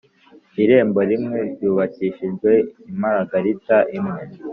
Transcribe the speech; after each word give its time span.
irembo 0.63 0.99
rimwe 1.11 1.39
ryubakishijwe 1.53 2.51
imaragarita 2.91 3.77
imwe, 3.97 4.21